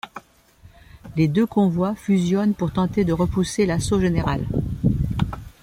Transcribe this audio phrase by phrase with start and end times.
[1.15, 4.47] Les deux convois fusionnent pour tenter de repousser l'assaut général.